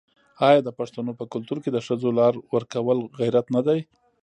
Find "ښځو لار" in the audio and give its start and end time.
1.87-2.33